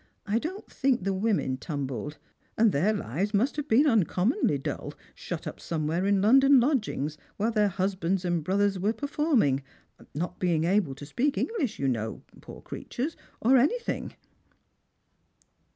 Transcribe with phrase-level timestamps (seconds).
[0.25, 2.17] I don't think the women tumbled;
[2.57, 7.51] and their lives must have been uncommonly dull, shut up somewhere in London lodgings, while
[7.51, 9.61] their husbands and brothers were performing,
[10.15, 14.15] not being able to speak English, you know, poor creatures, or anything."